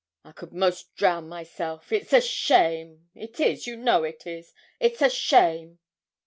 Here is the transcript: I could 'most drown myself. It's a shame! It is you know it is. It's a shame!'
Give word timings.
I 0.25 0.31
could 0.31 0.51
'most 0.51 0.95
drown 0.95 1.29
myself. 1.29 1.91
It's 1.93 2.11
a 2.11 2.21
shame! 2.21 3.11
It 3.13 3.39
is 3.39 3.67
you 3.67 3.75
know 3.75 4.03
it 4.03 4.25
is. 4.25 4.51
It's 4.79 4.99
a 5.03 5.11
shame!' 5.11 5.77